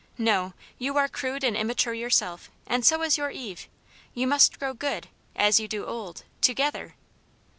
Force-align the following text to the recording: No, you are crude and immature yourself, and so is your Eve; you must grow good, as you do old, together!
No, 0.17 0.53
you 0.79 0.97
are 0.97 1.07
crude 1.07 1.43
and 1.43 1.55
immature 1.55 1.93
yourself, 1.93 2.49
and 2.65 2.83
so 2.83 3.03
is 3.03 3.19
your 3.19 3.29
Eve; 3.29 3.67
you 4.15 4.25
must 4.25 4.57
grow 4.57 4.73
good, 4.73 5.09
as 5.35 5.59
you 5.59 5.67
do 5.67 5.85
old, 5.85 6.23
together! 6.41 6.95